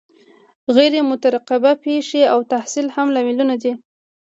غیر 0.75 0.93
مترقبه 1.09 1.71
پیښې 1.85 2.21
او 2.33 2.39
تحصیل 2.51 2.87
هم 2.95 3.07
لاملونه 3.15 3.55
دي. 3.63 3.71